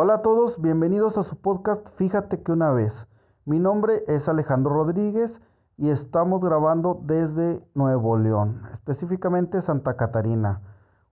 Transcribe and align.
Hola 0.00 0.14
a 0.14 0.22
todos, 0.22 0.62
bienvenidos 0.62 1.18
a 1.18 1.24
su 1.24 1.34
podcast 1.40 1.88
Fíjate 1.88 2.40
que 2.44 2.52
una 2.52 2.70
vez. 2.70 3.08
Mi 3.44 3.58
nombre 3.58 4.04
es 4.06 4.28
Alejandro 4.28 4.72
Rodríguez 4.72 5.40
y 5.76 5.90
estamos 5.90 6.40
grabando 6.40 7.00
desde 7.02 7.68
Nuevo 7.74 8.16
León, 8.16 8.62
específicamente 8.72 9.60
Santa 9.60 9.96
Catarina, 9.96 10.62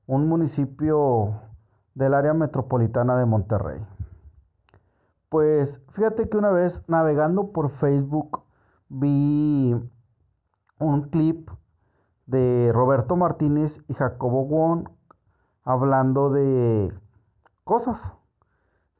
un 0.06 0.28
municipio 0.28 1.34
del 1.96 2.14
área 2.14 2.32
metropolitana 2.32 3.16
de 3.16 3.26
Monterrey. 3.26 3.84
Pues 5.30 5.82
fíjate 5.88 6.28
que 6.28 6.36
una 6.36 6.52
vez 6.52 6.84
navegando 6.86 7.50
por 7.50 7.70
Facebook 7.70 8.44
vi 8.88 9.74
un 10.78 11.02
clip 11.10 11.50
de 12.26 12.70
Roberto 12.72 13.16
Martínez 13.16 13.82
y 13.88 13.94
Jacobo 13.94 14.44
Wong 14.46 14.88
hablando 15.64 16.30
de 16.30 16.96
cosas 17.64 18.16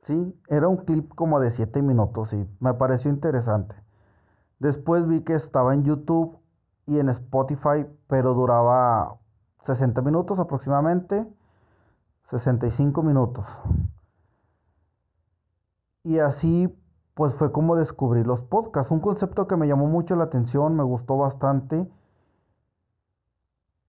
Sí, 0.06 0.41
era 0.46 0.69
un 0.69 0.77
clip 0.77 1.12
como 1.16 1.41
de 1.41 1.51
7 1.51 1.83
minutos 1.83 2.33
y 2.33 2.48
me 2.60 2.74
pareció 2.74 3.10
interesante. 3.10 3.74
Después 4.60 5.09
vi 5.09 5.23
que 5.24 5.32
estaba 5.32 5.74
en 5.74 5.82
YouTube 5.82 6.38
y 6.87 7.01
en 7.01 7.09
Spotify, 7.09 7.88
pero 8.06 8.32
duraba 8.34 9.19
60 9.62 10.02
minutos 10.02 10.38
aproximadamente, 10.38 11.29
65 12.23 13.02
minutos. 13.02 13.48
Y 16.05 16.20
así 16.20 16.73
pues 17.15 17.34
fue 17.34 17.51
como 17.51 17.74
descubrí 17.74 18.23
los 18.23 18.43
podcasts, 18.43 18.93
un 18.93 19.01
concepto 19.01 19.48
que 19.48 19.57
me 19.57 19.66
llamó 19.66 19.88
mucho 19.88 20.15
la 20.15 20.24
atención, 20.24 20.77
me 20.77 20.84
gustó 20.84 21.16
bastante 21.16 21.91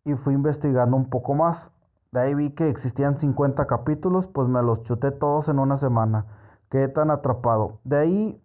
y 0.03 0.15
fui 0.15 0.33
investigando 0.33 0.97
un 0.97 1.11
poco 1.11 1.35
más. 1.35 1.71
De 2.11 2.21
ahí 2.21 2.35
vi 2.35 2.51
que 2.51 2.69
existían 2.69 3.17
50 3.17 3.67
capítulos, 3.67 4.27
pues 4.27 4.47
me 4.47 4.61
los 4.63 4.83
chuté 4.83 5.11
todos 5.11 5.49
en 5.49 5.59
una 5.59 5.77
semana. 5.77 6.25
Quedé 6.69 6.87
tan 6.87 7.11
atrapado. 7.11 7.79
De 7.83 7.97
ahí 7.97 8.43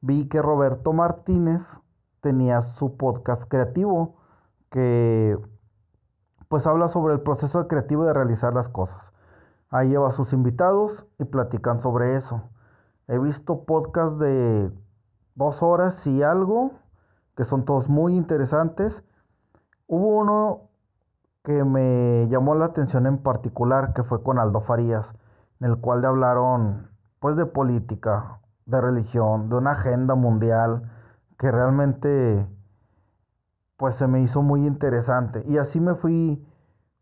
vi 0.00 0.28
que 0.28 0.42
Roberto 0.42 0.92
Martínez 0.92 1.80
tenía 2.20 2.62
su 2.62 2.96
podcast 2.96 3.48
creativo 3.48 4.16
que 4.70 5.38
pues 6.48 6.66
habla 6.66 6.88
sobre 6.88 7.14
el 7.14 7.22
proceso 7.22 7.66
creativo 7.66 8.04
de 8.04 8.12
realizar 8.12 8.54
las 8.54 8.68
cosas. 8.68 9.12
Ahí 9.70 9.88
lleva 9.88 10.08
a 10.08 10.12
sus 10.12 10.32
invitados 10.32 11.06
y 11.18 11.24
platican 11.24 11.80
sobre 11.80 12.16
eso. 12.16 12.42
He 13.08 13.18
visto 13.18 13.64
podcasts 13.64 14.18
de 14.18 14.72
dos 15.34 15.62
horas 15.62 16.06
y 16.06 16.22
algo, 16.22 16.72
que 17.36 17.44
son 17.44 17.64
todos 17.64 17.88
muy 17.88 18.16
interesantes. 18.16 19.04
Hubo 19.86 20.18
uno 20.18 20.68
que 21.46 21.62
me 21.62 22.26
llamó 22.28 22.56
la 22.56 22.64
atención 22.64 23.06
en 23.06 23.18
particular, 23.18 23.92
que 23.92 24.02
fue 24.02 24.20
con 24.20 24.40
Aldo 24.40 24.60
Farías, 24.60 25.14
en 25.60 25.70
el 25.70 25.78
cual 25.78 26.04
hablaron 26.04 26.90
pues 27.20 27.36
de 27.36 27.46
política, 27.46 28.40
de 28.64 28.80
religión, 28.80 29.48
de 29.48 29.54
una 29.54 29.70
agenda 29.70 30.16
mundial 30.16 30.90
que 31.38 31.52
realmente 31.52 32.48
pues 33.76 33.94
se 33.94 34.08
me 34.08 34.22
hizo 34.22 34.42
muy 34.42 34.66
interesante. 34.66 35.44
Y 35.46 35.58
así 35.58 35.80
me 35.80 35.94
fui 35.94 36.44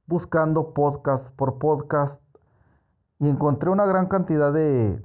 buscando 0.07 0.75
podcast 0.75 1.35
por 1.37 1.59
podcast 1.59 2.23
y 3.21 3.31
encontré 3.31 3.71
una 3.71 3.87
gran 3.87 4.09
cantidad 4.09 4.53
de, 4.53 5.03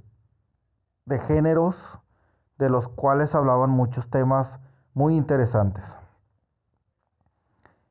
de 1.06 1.20
géneros 1.20 1.98
de 2.58 2.70
los 2.70 2.90
cuales 2.90 3.36
hablaban 3.36 3.70
muchos 3.70 4.10
temas 4.10 4.60
muy 4.94 5.16
interesantes. 5.16 5.99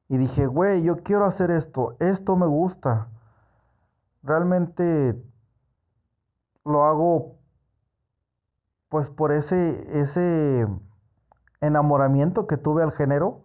Y 0.09 0.17
dije, 0.17 0.47
güey, 0.47 0.83
yo 0.85 1.03
quiero 1.03 1.27
hacer 1.27 1.51
esto, 1.51 1.97
esto 2.01 2.37
me 2.37 2.47
gusta. 2.47 3.09
Realmente 4.23 5.23
lo 6.65 6.85
hago 6.85 7.39
pues 8.89 9.11
por 9.11 9.33
ese, 9.33 10.01
ese 10.01 10.67
enamoramiento 11.61 12.47
que 12.47 12.57
tuve 12.57 12.83
al 12.83 12.93
género. 12.93 13.45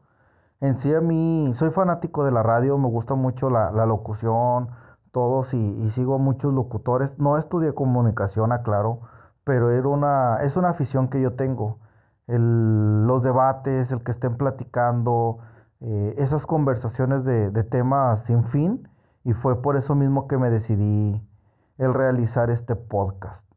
En 0.61 0.75
sí 0.75 0.93
a 0.93 1.01
mí 1.01 1.53
soy 1.55 1.71
fanático 1.71 2.23
de 2.23 2.31
la 2.31 2.43
radio, 2.43 2.77
me 2.77 2.87
gusta 2.87 3.15
mucho 3.15 3.49
la, 3.49 3.71
locución, 3.85 4.69
todos 5.11 5.53
y, 5.53 5.57
y, 5.57 5.89
sigo 5.91 6.17
muchos 6.19 6.53
locutores. 6.53 7.19
No 7.19 7.37
estudié 7.37 7.73
comunicación, 7.73 8.53
aclaro, 8.53 9.01
pero 9.43 9.71
era 9.71 9.89
una, 9.89 10.37
es 10.37 10.55
una 10.55 10.69
afición 10.69 11.09
que 11.09 11.21
yo 11.21 11.35
tengo. 11.35 11.79
El, 12.27 13.05
los 13.05 13.23
debates, 13.23 13.91
el 13.91 14.03
que 14.03 14.11
estén 14.11 14.37
platicando, 14.37 15.39
eh, 15.85 16.15
esas 16.17 16.45
conversaciones 16.45 17.25
de, 17.25 17.51
temas 17.65 18.23
sin 18.23 18.45
fin 18.45 18.87
y 19.25 19.33
fue 19.33 19.61
por 19.61 19.75
eso 19.75 19.95
mismo 19.95 20.29
que 20.29 20.37
me 20.37 20.49
decidí 20.49 21.21
el 21.77 21.93
realizar 21.93 22.49
este 22.49 22.77
podcast. 22.77 23.51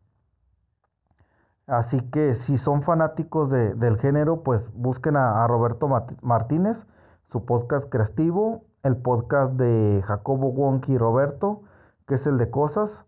Así 1.69 2.01
que 2.11 2.35
si 2.35 2.59
son 2.59 2.83
fanáticos 2.83 3.51
del 3.51 3.99
género, 3.99 4.43
pues 4.43 4.73
busquen 4.75 5.17
a, 5.17 5.47
Roberto 5.47 5.89
Martínez, 6.21 6.87
su 7.31 7.45
podcast 7.45 7.89
creativo, 7.89 8.65
el 8.83 8.97
podcast 8.97 9.55
de 9.55 10.03
Jacobo 10.05 10.49
Wonky 10.49 10.95
y 10.95 10.99
Roberto, 10.99 11.63
que 12.09 12.17
es 12.17 12.27
el 12.27 12.39
de 12.39 12.51
cosas. 12.51 13.07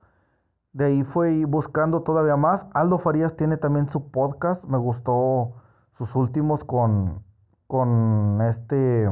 De 0.72 0.86
ahí 0.86 1.02
fui 1.02 1.44
buscando 1.44 2.02
todavía 2.02 2.36
más. 2.36 2.68
Aldo 2.72 2.98
Farías 3.00 3.36
tiene 3.36 3.56
también 3.56 3.88
su 3.88 4.12
podcast. 4.12 4.64
Me 4.66 4.78
gustó 4.78 5.54
sus 5.92 6.14
últimos 6.14 6.62
con, 6.62 7.24
con 7.68 8.40
este, 8.42 9.08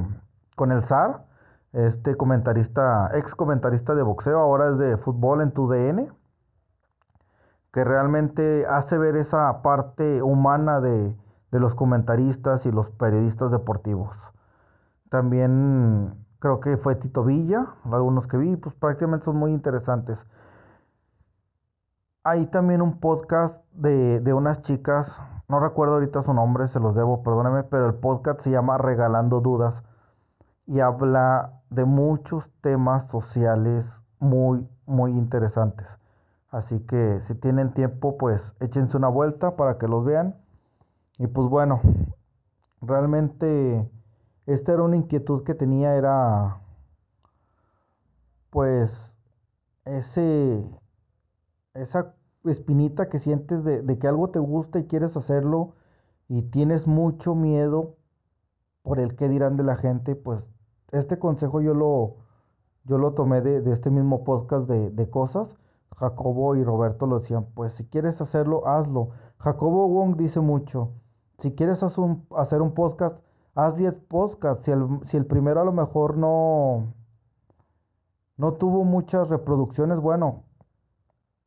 con 0.56 0.72
el 0.72 0.82
zar, 0.82 1.26
este 1.72 2.16
comentarista, 2.16 3.10
ex 3.14 3.34
comentarista 3.34 3.94
de 3.94 4.02
boxeo, 4.02 4.38
ahora 4.38 4.70
es 4.70 4.78
de 4.78 4.96
fútbol 4.96 5.42
en 5.42 5.52
tu 5.52 5.68
DN, 5.68 6.10
que 7.72 7.84
realmente 7.84 8.66
hace 8.66 8.98
ver 8.98 9.16
esa 9.16 9.62
parte 9.62 10.22
humana 10.22 10.80
de, 10.80 11.14
de 11.52 11.60
los 11.60 11.74
comentaristas 11.74 12.64
y 12.64 12.72
los 12.72 12.90
periodistas 12.90 13.50
deportivos. 13.50 14.16
También 15.10 16.26
creo 16.38 16.60
que 16.60 16.78
fue 16.78 16.94
Tito 16.96 17.24
Villa, 17.24 17.74
algunos 17.92 18.26
que 18.26 18.38
vi, 18.38 18.56
pues 18.56 18.74
prácticamente 18.74 19.26
son 19.26 19.36
muy 19.36 19.52
interesantes. 19.52 20.26
Hay 22.24 22.46
también 22.46 22.80
un 22.80 22.98
podcast 23.00 23.62
de, 23.72 24.20
de 24.20 24.32
unas 24.32 24.62
chicas 24.62 25.20
no 25.48 25.60
recuerdo 25.60 25.94
ahorita 25.94 26.22
su 26.22 26.34
nombre, 26.34 26.66
se 26.68 26.80
los 26.80 26.94
debo, 26.94 27.22
perdóneme, 27.22 27.64
pero 27.64 27.86
el 27.86 27.94
podcast 27.94 28.40
se 28.40 28.50
llama 28.50 28.78
Regalando 28.78 29.40
Dudas 29.40 29.84
y 30.66 30.80
habla 30.80 31.62
de 31.70 31.84
muchos 31.84 32.50
temas 32.60 33.06
sociales 33.08 34.02
muy, 34.18 34.68
muy 34.86 35.12
interesantes. 35.12 35.98
Así 36.50 36.80
que 36.80 37.20
si 37.20 37.34
tienen 37.34 37.74
tiempo, 37.74 38.16
pues 38.18 38.56
échense 38.60 38.96
una 38.96 39.08
vuelta 39.08 39.56
para 39.56 39.78
que 39.78 39.88
los 39.88 40.04
vean. 40.04 40.36
Y 41.18 41.26
pues 41.28 41.48
bueno, 41.48 41.80
realmente 42.80 43.90
esta 44.46 44.72
era 44.72 44.82
una 44.82 44.96
inquietud 44.96 45.44
que 45.44 45.54
tenía, 45.54 45.94
era 45.94 46.60
pues 48.50 49.18
ese, 49.84 50.80
esa 51.74 52.14
espinita 52.50 53.08
que 53.08 53.18
sientes 53.18 53.64
de, 53.64 53.98
que 53.98 54.08
algo 54.08 54.30
te 54.30 54.38
gusta 54.38 54.78
y 54.78 54.86
quieres 54.86 55.16
hacerlo 55.16 55.74
y 56.28 56.42
tienes 56.42 56.86
mucho 56.86 57.34
miedo 57.34 57.96
por 58.82 59.00
el 59.00 59.16
que 59.16 59.28
dirán 59.28 59.56
de 59.56 59.64
la 59.64 59.76
gente, 59.76 60.14
pues 60.14 60.50
este 60.92 61.18
consejo 61.18 61.60
yo 61.60 61.74
lo, 61.74 62.16
yo 62.84 62.98
lo 62.98 63.14
tomé 63.14 63.40
de, 63.40 63.70
este 63.72 63.90
mismo 63.90 64.24
podcast 64.24 64.68
de, 64.68 65.10
cosas. 65.10 65.56
Jacobo 65.94 66.56
y 66.56 66.64
Roberto 66.64 67.06
lo 67.06 67.18
decían, 67.18 67.46
pues 67.54 67.74
si 67.74 67.86
quieres 67.86 68.20
hacerlo, 68.20 68.66
hazlo. 68.66 69.08
Jacobo 69.38 69.88
Wong 69.88 70.16
dice 70.16 70.40
mucho, 70.40 70.92
si 71.38 71.54
quieres 71.54 71.82
hacer 71.82 72.04
un, 72.04 72.26
hacer 72.36 72.62
un 72.62 72.72
podcast, 72.74 73.24
haz 73.54 73.76
10 73.76 74.00
podcasts. 74.08 74.64
Si 74.64 74.70
el, 74.70 75.00
si 75.04 75.16
el 75.16 75.26
primero 75.26 75.60
a 75.60 75.64
lo 75.64 75.72
mejor 75.72 76.16
no, 76.16 76.94
no 78.36 78.54
tuvo 78.54 78.84
muchas 78.84 79.30
reproducciones, 79.30 80.00
bueno, 80.00 80.45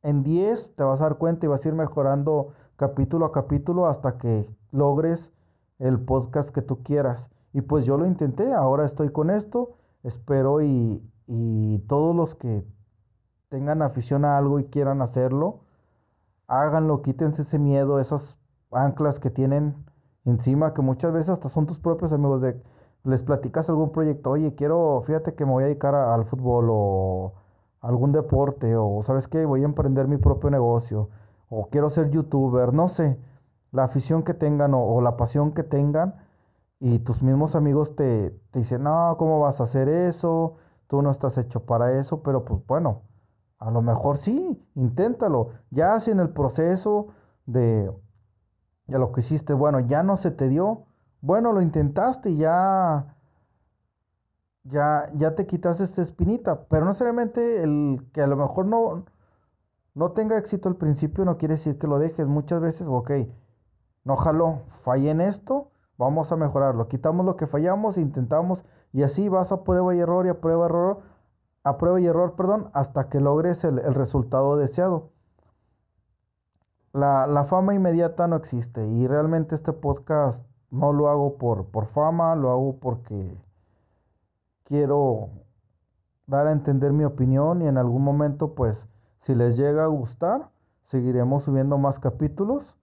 en 0.03 0.23
10 0.23 0.75
te 0.75 0.83
vas 0.83 1.01
a 1.01 1.05
dar 1.05 1.17
cuenta 1.17 1.45
y 1.45 1.49
vas 1.49 1.65
a 1.65 1.69
ir 1.69 1.75
mejorando 1.75 2.49
capítulo 2.77 3.25
a 3.25 3.31
capítulo 3.31 3.87
hasta 3.87 4.17
que 4.17 4.45
logres 4.71 5.33
el 5.79 5.99
podcast 6.03 6.49
que 6.49 6.61
tú 6.61 6.83
quieras. 6.83 7.29
Y 7.53 7.61
pues 7.61 7.85
yo 7.85 7.97
lo 7.97 8.05
intenté, 8.05 8.53
ahora 8.53 8.85
estoy 8.85 9.11
con 9.11 9.29
esto, 9.29 9.69
espero 10.03 10.61
y, 10.61 11.03
y 11.27 11.79
todos 11.87 12.15
los 12.15 12.35
que 12.35 12.65
tengan 13.49 13.81
afición 13.81 14.25
a 14.25 14.37
algo 14.37 14.59
y 14.59 14.65
quieran 14.65 15.01
hacerlo, 15.01 15.61
háganlo, 16.47 17.01
quítense 17.01 17.41
ese 17.41 17.59
miedo, 17.59 17.99
esas 17.99 18.39
anclas 18.71 19.19
que 19.19 19.31
tienen 19.31 19.85
encima, 20.25 20.73
que 20.73 20.81
muchas 20.81 21.11
veces 21.11 21.29
hasta 21.29 21.49
son 21.49 21.65
tus 21.65 21.79
propios 21.79 22.13
amigos 22.13 22.41
de 22.41 22.61
les 23.03 23.23
platicas 23.23 23.69
algún 23.69 23.91
proyecto, 23.91 24.31
oye, 24.31 24.55
quiero, 24.55 25.01
fíjate 25.05 25.33
que 25.33 25.45
me 25.45 25.51
voy 25.51 25.63
a 25.63 25.67
dedicar 25.67 25.95
al 25.95 26.25
fútbol 26.25 26.67
o 26.69 27.33
algún 27.81 28.11
deporte 28.11 28.75
o 28.75 29.01
sabes 29.03 29.27
qué, 29.27 29.45
voy 29.45 29.61
a 29.63 29.65
emprender 29.65 30.07
mi 30.07 30.17
propio 30.17 30.49
negocio 30.49 31.09
o 31.49 31.69
quiero 31.69 31.89
ser 31.89 32.11
youtuber, 32.11 32.73
no 32.73 32.89
sé, 32.89 33.19
la 33.71 33.83
afición 33.83 34.23
que 34.23 34.33
tengan 34.33 34.73
o, 34.73 35.01
la 35.01 35.17
pasión 35.17 35.53
que 35.53 35.63
tengan 35.63 36.15
y 36.79 36.99
tus 36.99 37.23
mismos 37.23 37.55
amigos 37.55 37.95
te, 37.95 38.31
te, 38.51 38.59
dicen, 38.59 38.83
no, 38.83 39.15
¿cómo 39.17 39.39
vas 39.39 39.59
a 39.59 39.63
hacer 39.63 39.89
eso? 39.89 40.55
Tú 40.87 41.01
no 41.01 41.11
estás 41.11 41.37
hecho 41.37 41.65
para 41.65 41.91
eso, 41.99 42.23
pero 42.23 42.45
pues 42.45 42.65
bueno, 42.67 43.03
A 43.59 43.71
lo 43.71 43.81
mejor 43.81 44.17
sí, 44.17 44.65
inténtalo. 44.75 45.49
Ya 45.69 45.99
si 45.99 46.11
en 46.11 46.19
el 46.19 46.29
proceso 46.31 47.07
de, 47.45 47.91
de 48.87 48.99
lo 48.99 49.11
que 49.11 49.21
hiciste, 49.21 49.53
bueno, 49.53 49.81
ya 49.81 50.03
no 50.03 50.17
se 50.17 50.31
te 50.31 50.47
dio, 50.47 50.85
bueno, 51.21 51.51
lo 51.53 51.61
intentaste 51.61 52.31
y 52.31 52.37
ya, 52.37 53.17
ya, 54.69 55.11
ya 55.15 55.35
te 55.35 55.47
quitaste 55.47 55.83
esta 55.83 56.01
espinita, 56.01 56.65
pero 56.69 56.85
no 56.85 56.91
necesariamente 56.91 57.63
el 57.63 58.07
que 58.13 58.21
a 58.21 58.27
lo 58.27 58.37
mejor 58.37 58.65
no, 58.65 59.05
no 59.95 60.11
tenga 60.11 60.37
éxito 60.37 60.69
al 60.69 60.75
principio 60.75 61.25
no 61.25 61.37
quiere 61.37 61.55
decir 61.55 61.77
que 61.79 61.87
lo 61.87 61.99
dejes. 61.99 62.27
Muchas 62.27 62.61
veces, 62.61 62.87
ok, 62.87 63.11
no 64.03 64.15
jaló, 64.15 64.61
fallé 64.67 65.11
en 65.11 65.21
esto, 65.21 65.69
vamos 65.97 66.31
a 66.31 66.37
mejorarlo. 66.37 66.87
Quitamos 66.87 67.25
lo 67.25 67.35
que 67.35 67.47
fallamos, 67.47 67.97
intentamos 67.97 68.63
y 68.93 69.03
así 69.03 69.27
vas 69.27 69.51
a 69.51 69.63
prueba 69.63 69.95
y 69.95 69.99
error 69.99 70.25
y 70.25 70.29
a 70.29 70.39
prueba 70.39 70.63
y 70.63 70.65
error, 70.65 70.99
a 71.63 71.77
prueba 71.77 71.99
y 71.99 72.05
error, 72.05 72.35
perdón, 72.35 72.69
hasta 72.73 73.09
que 73.09 73.19
logres 73.19 73.63
el, 73.63 73.81
resultado 73.93 74.55
deseado. 74.55 75.11
La, 76.93 77.27
la, 77.27 77.43
fama 77.43 77.75
inmediata 77.75 78.27
no 78.27 78.35
existe 78.35 78.87
y 78.87 79.07
realmente 79.07 79.53
este 79.55 79.73
podcast 79.73 80.47
no 80.71 80.91
lo 80.91 81.07
hago 81.09 81.37
por, 81.37 81.65
por 81.67 81.85
fama, 81.85 82.35
lo 82.35 82.49
hago 82.49 82.79
porque 82.79 83.37
quiero 84.69 85.31
dar 86.27 86.47
a 86.47 86.51
entender 86.51 86.93
mi 86.93 87.03
opinión 87.03 87.63
y 87.63 87.67
en 87.67 87.77
algún 87.77 88.03
momento 88.03 88.53
pues 88.53 88.87
si 89.17 89.33
les 89.33 89.57
llega 89.57 89.83
a 89.83 89.87
gustar 89.87 90.51
seguiremos 90.83 91.43
subiendo 91.43 91.79
más 91.79 91.99
capítulos 91.99 92.77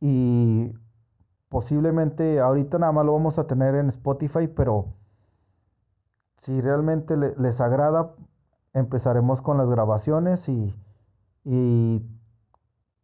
y 0.00 0.74
posiblemente 1.48 2.40
ahorita 2.40 2.78
nada 2.80 2.92
más 2.92 3.06
lo 3.06 3.12
vamos 3.12 3.38
a 3.38 3.46
tener 3.46 3.76
en 3.76 3.88
Spotify 3.88 4.48
pero 4.48 4.92
si 6.36 6.60
realmente 6.60 7.16
les 7.16 7.60
agrada 7.60 8.16
empezaremos 8.72 9.40
con 9.40 9.56
las 9.56 9.68
grabaciones 9.68 10.48
y, 10.48 10.74
y 11.44 12.04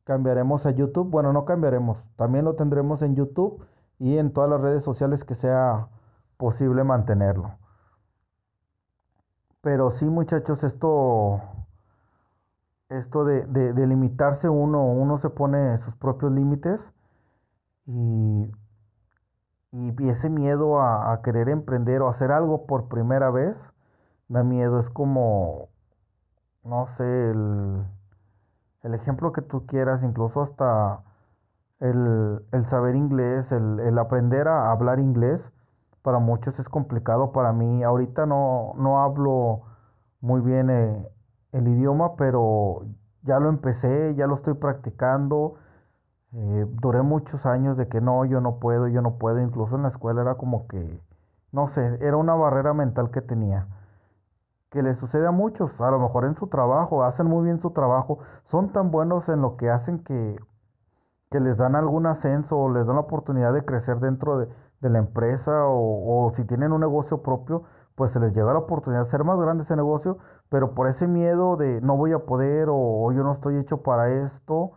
cambiaremos 0.03 0.67
a 0.67 0.73
YouTube 0.73 1.09
bueno 1.09 1.33
no 1.33 1.45
cambiaremos 1.45 2.11
también 2.17 2.45
lo 2.45 2.57
tendremos 2.57 3.03
en 3.03 3.15
YouTube 3.15 3.65
y 4.01 4.19
en 4.19 4.33
todas 4.33 4.51
las 4.51 4.63
redes 4.63 4.83
sociales 4.83 5.23
que 5.23 5.37
sea 5.37 5.89
posible 6.39 6.83
mantenerlo. 6.85 7.60
Pero 9.63 9.91
sí, 9.91 10.09
muchachos, 10.11 10.65
esto, 10.65 11.41
esto 12.89 13.25
de, 13.25 13.47
de, 13.47 13.87
limitarse 13.87 14.49
uno, 14.49 14.85
uno 14.87 15.19
se 15.19 15.31
pone 15.31 15.77
sus 15.79 15.97
propios 15.97 16.33
límites 16.33 16.95
y, 17.87 18.51
y, 19.73 20.09
ese 20.09 20.31
miedo 20.31 20.81
a, 20.81 21.13
a, 21.13 21.23
querer 21.23 21.49
emprender 21.49 22.03
o 22.03 22.09
hacer 22.09 22.33
algo 22.33 22.67
por 22.67 22.89
primera 22.89 23.31
vez, 23.31 23.73
da 24.29 24.43
miedo. 24.45 24.81
Es 24.81 24.91
como, 24.91 25.69
no 26.65 26.87
sé, 26.87 27.31
el, 27.31 27.85
el 28.83 28.95
ejemplo 28.95 29.33
que 29.33 29.43
tú 29.43 29.67
quieras, 29.67 30.03
incluso 30.03 30.41
hasta 30.41 31.03
el, 31.81 32.43
saber 32.65 32.95
inglés, 32.95 33.53
el, 33.53 33.99
aprender 33.99 34.49
a 34.49 34.71
hablar 34.71 35.01
inglés, 35.01 35.53
para 36.03 36.19
muchos 36.19 36.59
es 36.59 36.69
complicado. 36.69 37.33
Para 37.33 37.53
mí, 37.53 37.83
ahorita 37.83 38.27
no, 38.27 38.73
no 38.77 39.03
hablo 39.03 39.63
muy 40.21 40.41
bien 40.41 40.71
eh, 40.71 41.09
el 41.53 41.69
idioma, 41.69 42.17
pero 42.17 42.87
ya 43.23 43.39
lo 43.41 43.49
empecé, 43.49 44.15
ya 44.17 44.27
lo 44.27 44.35
estoy 44.35 44.55
practicando. 44.55 45.55
Eh, 46.33 46.67
duré 46.81 47.03
muchos 47.03 47.47
años 47.47 47.77
de 47.77 47.89
que 47.89 48.01
no, 48.01 48.25
yo 48.25 48.41
no 48.41 48.61
puedo, 48.61 48.89
yo 48.89 49.03
no 49.03 49.19
puedo. 49.19 49.41
Incluso 49.41 49.77
en 49.77 49.83
la 49.83 49.89
escuela 49.89 50.23
era 50.23 50.37
como 50.37 50.67
que, 50.69 51.01
no 51.53 51.67
sé, 51.67 51.99
era 52.01 52.17
una 52.17 52.35
barrera 52.35 52.75
mental 52.75 53.11
que 53.11 53.21
tenía. 53.23 53.69
Que 54.71 54.83
le 54.83 54.95
sucede 54.95 55.27
a 55.27 55.33
muchos, 55.33 55.81
a 55.81 55.91
lo 55.91 55.99
mejor 55.99 56.25
en 56.25 56.37
su 56.37 56.47
trabajo, 56.47 57.03
hacen 57.03 57.27
muy 57.27 57.45
bien 57.45 57.61
su 57.61 57.73
trabajo, 57.73 58.19
son 58.45 58.73
tan 58.73 58.91
buenos 58.93 59.29
en 59.29 59.43
lo 59.43 59.57
que 59.57 59.69
hacen 59.69 59.99
que 60.05 60.37
que 61.31 61.39
les 61.39 61.59
dan 61.59 61.77
algún 61.77 62.07
ascenso 62.07 62.59
o 62.59 62.71
les 62.71 62.87
dan 62.87 62.97
la 62.97 63.03
oportunidad 63.03 63.53
de 63.55 63.65
crecer 63.65 64.01
dentro 64.01 64.39
de, 64.39 64.49
la 64.89 64.99
empresa 64.99 65.65
o, 65.67 66.31
si 66.35 66.47
tienen 66.47 66.73
un 66.73 66.81
negocio 66.81 67.23
propio, 67.23 67.65
pues 67.95 68.13
se 68.13 68.21
les 68.21 68.35
llega 68.35 68.53
la 68.53 68.61
oportunidad 68.61 69.03
de 69.03 69.09
ser 69.09 69.25
más 69.25 69.39
grande 69.39 69.65
ese 69.65 69.77
negocio, 69.77 70.17
pero 70.49 70.75
por 70.75 70.89
ese 70.89 71.07
miedo 71.07 71.57
de 71.57 71.81
no 71.83 71.97
voy 71.99 72.13
a 72.13 72.21
poder 72.21 72.69
o, 72.71 73.13
yo 73.13 73.23
no 73.23 73.33
estoy 73.33 73.57
hecho 73.59 73.83
para 73.83 74.09
esto, 74.09 74.73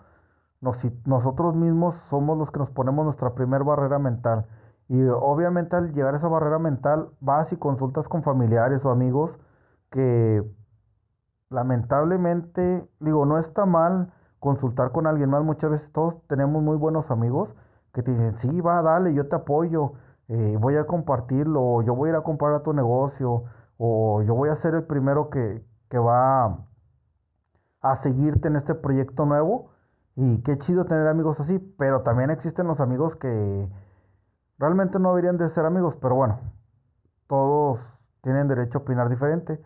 nos, 0.59 0.85
nosotros 1.05 1.55
mismos 1.55 1.95
somos 1.95 2.37
los 2.37 2.51
que 2.51 2.59
nos 2.59 2.71
ponemos 2.71 3.05
nuestra 3.05 3.33
primer 3.33 3.63
barrera 3.63 3.99
mental. 3.99 4.47
Y 4.89 5.07
obviamente 5.07 5.75
al 5.77 5.93
llegar 5.93 6.13
a 6.13 6.17
esa 6.17 6.27
barrera 6.27 6.59
mental 6.59 7.11
vas 7.21 7.53
y 7.53 7.57
consultas 7.57 8.09
con 8.09 8.23
familiares 8.23 8.85
o 8.85 8.91
amigos 8.91 9.39
que 9.89 10.43
lamentablemente, 11.49 12.89
digo, 12.99 13.25
no 13.25 13.37
está 13.37 13.65
mal 13.65 14.13
consultar 14.39 14.91
con 14.91 15.07
alguien 15.07 15.29
más. 15.29 15.43
Muchas 15.43 15.71
veces 15.71 15.91
todos 15.93 16.21
tenemos 16.27 16.61
muy 16.61 16.75
buenos 16.75 17.11
amigos 17.11 17.55
que 17.93 18.03
te 18.03 18.11
dicen, 18.11 18.31
sí, 18.33 18.61
va, 18.61 18.81
dale, 18.81 19.13
yo 19.13 19.27
te 19.27 19.35
apoyo, 19.35 19.93
eh, 20.27 20.57
voy 20.59 20.75
a 20.77 20.85
compartirlo, 20.85 21.81
yo 21.83 21.95
voy 21.95 22.09
a 22.09 22.13
ir 22.13 22.15
a 22.17 22.21
comprar 22.23 22.53
a 22.55 22.63
tu 22.63 22.73
negocio, 22.73 23.43
o 23.77 24.23
yo 24.23 24.35
voy 24.35 24.49
a 24.49 24.55
ser 24.55 24.73
el 24.75 24.85
primero 24.85 25.29
que, 25.29 25.65
que 25.89 25.99
va 25.99 26.65
a 27.81 27.95
seguirte 27.95 28.47
en 28.47 28.55
este 28.55 28.75
proyecto 28.75 29.25
nuevo. 29.25 29.71
Y 30.15 30.41
qué 30.43 30.57
chido 30.57 30.85
tener 30.85 31.07
amigos 31.07 31.39
así, 31.39 31.59
pero 31.59 32.01
también 32.03 32.29
existen 32.29 32.67
los 32.67 32.81
amigos 32.81 33.15
que 33.15 33.71
realmente 34.57 34.99
no 34.99 35.09
deberían 35.09 35.37
de 35.37 35.49
ser 35.49 35.65
amigos, 35.65 35.97
pero 35.97 36.15
bueno, 36.15 36.39
todos 37.27 38.09
tienen 38.21 38.47
derecho 38.47 38.79
a 38.79 38.81
opinar 38.81 39.09
diferente. 39.09 39.61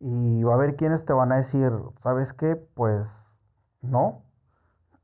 Y 0.00 0.42
va 0.42 0.52
a 0.52 0.56
haber 0.56 0.76
quienes 0.76 1.04
te 1.04 1.12
van 1.12 1.32
a 1.32 1.36
decir, 1.36 1.70
¿sabes 1.96 2.32
qué? 2.32 2.56
Pues 2.56 3.40
no, 3.82 4.24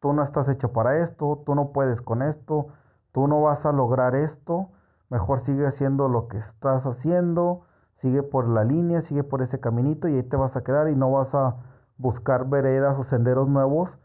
tú 0.01 0.13
no 0.13 0.23
estás 0.23 0.49
hecho 0.49 0.73
para 0.73 0.99
esto, 0.99 1.43
tú 1.45 1.55
no 1.55 1.73
puedes 1.73 2.03
con 2.03 2.23
esto, 2.23 2.69
tú 3.13 3.27
no 3.29 3.41
vas 3.43 3.67
a 3.67 3.73
lograr 3.73 4.15
esto, 4.15 4.71
mejor 5.11 5.41
sigue 5.41 5.67
haciendo 5.67 6.09
lo 6.09 6.29
que 6.29 6.39
estás 6.39 6.87
haciendo, 6.87 7.63
sigue 7.95 8.23
por 8.23 8.49
la 8.49 8.65
línea, 8.65 9.01
sigue 9.03 9.25
por 9.25 9.43
ese 9.43 9.61
caminito 9.61 10.09
y 10.09 10.17
ahí 10.17 10.23
te 10.23 10.37
vas 10.37 10.57
a 10.57 10.63
quedar 10.63 10.89
y 10.89 10.97
no 10.97 11.11
vas 11.11 11.35
a 11.35 11.57
buscar 11.97 12.49
veredas 12.49 12.97
o 12.99 13.05
senderos 13.05 13.49
nuevos 13.49 13.99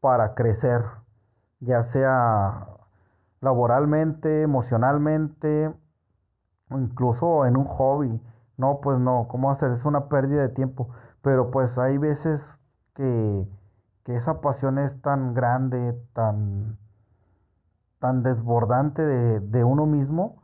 para 0.00 0.34
crecer, 0.34 0.82
ya 1.60 1.82
sea 1.82 2.68
laboralmente, 3.40 4.42
emocionalmente, 4.42 5.74
o 6.70 6.78
incluso 6.78 7.46
en 7.46 7.56
un 7.56 7.64
hobby. 7.64 8.20
No, 8.56 8.80
pues 8.80 8.98
no, 8.98 9.28
¿cómo 9.28 9.50
hacer? 9.50 9.70
Es 9.70 9.84
una 9.84 10.08
pérdida 10.08 10.42
de 10.42 10.48
tiempo. 10.48 10.88
Pero 11.22 11.50
pues 11.50 11.78
hay 11.78 11.98
veces 11.98 12.66
que 12.94 13.48
que 14.08 14.16
esa 14.16 14.40
pasión 14.40 14.78
es 14.78 15.02
tan 15.02 15.34
grande, 15.34 15.92
tan, 16.14 16.78
tan 17.98 18.22
desbordante 18.22 19.02
de, 19.02 19.64
uno 19.64 19.84
mismo, 19.84 20.42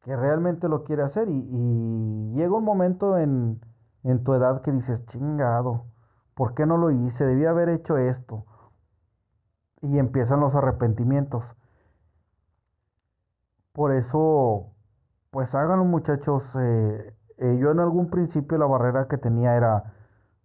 que 0.00 0.16
realmente 0.16 0.68
lo 0.68 0.82
quiere 0.82 1.04
hacer. 1.04 1.28
Y, 1.28 2.32
llega 2.34 2.56
un 2.56 2.64
momento 2.64 3.16
en, 3.18 3.60
en, 4.02 4.24
tu 4.24 4.34
edad 4.34 4.62
que 4.62 4.72
dices, 4.72 5.06
chingado, 5.06 5.86
¿por 6.34 6.56
qué 6.56 6.66
no 6.66 6.76
lo 6.76 6.90
hice? 6.90 7.24
Debía 7.24 7.50
haber 7.50 7.68
hecho 7.68 7.98
esto. 7.98 8.44
Y 9.80 10.00
empiezan 10.00 10.40
los 10.40 10.56
arrepentimientos. 10.56 11.54
Por 13.72 13.92
eso, 13.92 14.72
pues 15.30 15.54
háganlo 15.54 15.84
muchachos. 15.84 16.56
Eh, 16.56 17.16
eh, 17.38 17.58
yo 17.60 17.70
en 17.70 17.78
algún 17.78 18.10
principio 18.10 18.58
la 18.58 18.66
barrera 18.66 19.06
que 19.06 19.18
tenía 19.18 19.54
era, 19.54 19.94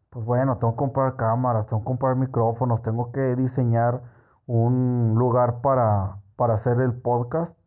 pues 0.10 0.25
bueno, 0.25 0.58
tengo 0.58 0.74
que 0.74 0.78
comprar 0.78 1.16
cámaras, 1.16 1.68
tengo 1.68 1.82
que 1.82 1.86
comprar 1.86 2.16
micrófonos, 2.16 2.82
tengo 2.82 3.12
que 3.12 3.36
diseñar 3.36 4.01
un 4.48 5.13
lugar 5.18 5.62
para, 5.62 6.22
para 6.36 6.56
hacer 6.56 6.82
el 6.82 7.00
podcast. 7.00 7.58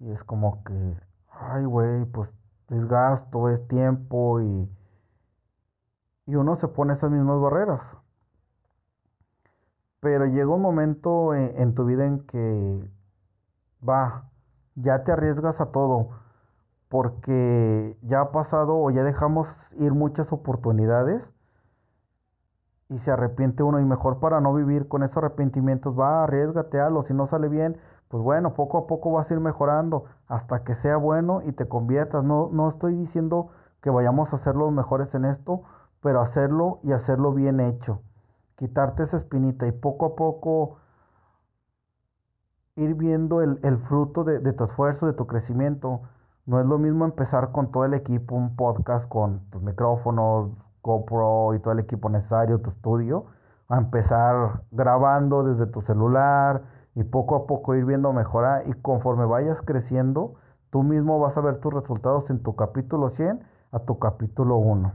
Y 0.00 0.10
es 0.10 0.24
como 0.24 0.64
que, 0.64 0.96
ay, 1.30 1.64
güey, 1.64 2.04
pues 2.06 2.34
es 2.70 2.86
gasto, 2.86 3.48
es 3.48 3.66
tiempo 3.68 4.40
y, 4.40 4.68
y 6.26 6.34
uno 6.34 6.56
se 6.56 6.68
pone 6.68 6.94
esas 6.94 7.10
mismas 7.10 7.40
barreras. 7.40 7.98
Pero 10.00 10.26
llega 10.26 10.52
un 10.52 10.62
momento 10.62 11.34
en, 11.34 11.60
en 11.60 11.74
tu 11.74 11.84
vida 11.84 12.06
en 12.06 12.26
que 12.26 12.90
va, 13.88 14.30
ya 14.74 15.04
te 15.04 15.12
arriesgas 15.12 15.60
a 15.60 15.70
todo, 15.70 16.08
porque 16.88 17.96
ya 18.02 18.22
ha 18.22 18.32
pasado 18.32 18.76
o 18.76 18.90
ya 18.90 19.04
dejamos 19.04 19.74
ir 19.74 19.92
muchas 19.94 20.32
oportunidades 20.32 21.34
y 22.92 22.98
se 22.98 23.10
arrepiente 23.10 23.62
uno 23.62 23.80
y 23.80 23.84
mejor 23.84 24.20
para 24.20 24.40
no 24.40 24.52
vivir 24.52 24.86
con 24.86 25.02
esos 25.02 25.16
arrepentimientos, 25.18 25.98
va, 25.98 26.24
arriesgate, 26.24 26.80
hazlo, 26.80 27.02
si 27.02 27.14
no 27.14 27.26
sale 27.26 27.48
bien, 27.48 27.78
pues 28.08 28.22
bueno, 28.22 28.52
poco 28.52 28.76
a 28.76 28.86
poco 28.86 29.10
vas 29.10 29.30
a 29.30 29.34
ir 29.34 29.40
mejorando 29.40 30.04
hasta 30.28 30.64
que 30.64 30.74
sea 30.74 30.98
bueno 30.98 31.40
y 31.42 31.52
te 31.52 31.66
conviertas. 31.66 32.22
No, 32.22 32.50
no 32.52 32.68
estoy 32.68 32.94
diciendo 32.94 33.48
que 33.80 33.88
vayamos 33.88 34.34
a 34.34 34.38
ser 34.38 34.54
los 34.56 34.70
mejores 34.70 35.14
en 35.14 35.24
esto, 35.24 35.62
pero 36.02 36.20
hacerlo 36.20 36.80
y 36.82 36.92
hacerlo 36.92 37.32
bien 37.32 37.60
hecho. 37.60 38.02
Quitarte 38.56 39.04
esa 39.04 39.16
espinita 39.16 39.66
y 39.66 39.72
poco 39.72 40.04
a 40.04 40.14
poco 40.14 40.76
ir 42.76 42.94
viendo 42.94 43.40
el, 43.40 43.78
fruto 43.78 44.24
de, 44.24 44.40
de, 44.40 44.52
tu 44.52 44.64
esfuerzo, 44.64 45.06
de 45.06 45.14
tu 45.14 45.26
crecimiento. 45.26 46.02
No 46.44 46.60
es 46.60 46.66
lo 46.66 46.76
mismo 46.76 47.06
empezar 47.06 47.50
con 47.52 47.72
todo 47.72 47.86
el 47.86 47.94
equipo, 47.94 48.34
un 48.34 48.56
podcast 48.56 49.08
con 49.08 49.48
tus 49.48 49.62
micrófonos, 49.62 50.61
GoPro 50.82 51.54
y 51.54 51.60
todo 51.60 51.72
el 51.72 51.80
equipo 51.80 52.08
necesario, 52.08 52.60
tu 52.60 52.70
estudio, 52.70 53.26
a 53.68 53.78
empezar 53.78 54.64
grabando 54.70 55.44
desde 55.44 55.66
tu 55.66 55.80
celular 55.80 56.62
y 56.94 57.04
poco 57.04 57.36
a 57.36 57.46
poco 57.46 57.74
ir 57.74 57.84
viendo 57.84 58.12
mejorar 58.12 58.62
y 58.66 58.74
conforme 58.74 59.24
vayas 59.24 59.62
creciendo, 59.62 60.34
tú 60.70 60.82
mismo 60.82 61.18
vas 61.18 61.36
a 61.36 61.40
ver 61.40 61.58
tus 61.60 61.72
resultados 61.72 62.30
en 62.30 62.42
tu 62.42 62.56
capítulo 62.56 63.08
100 63.08 63.42
a 63.70 63.78
tu 63.80 63.98
capítulo 63.98 64.56
1. 64.56 64.92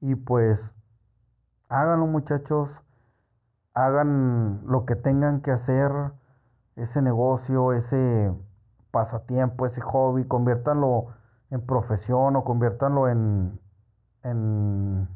Y 0.00 0.16
pues 0.16 0.78
háganlo 1.68 2.06
muchachos, 2.06 2.84
hagan 3.74 4.62
lo 4.66 4.84
que 4.84 4.96
tengan 4.96 5.42
que 5.42 5.52
hacer, 5.52 5.92
ese 6.74 7.02
negocio, 7.02 7.72
ese 7.72 8.34
pasatiempo, 8.90 9.66
ese 9.66 9.80
hobby, 9.80 10.26
conviértanlo 10.26 11.08
en 11.52 11.60
profesión 11.60 12.34
o 12.34 12.44
conviértanlo 12.44 13.08
en, 13.08 13.60
en 14.24 15.06